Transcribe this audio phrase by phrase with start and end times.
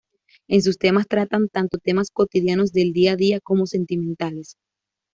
[0.49, 4.55] En sus temas tratan tanto temas cotidianos del día a día, como sentimentales.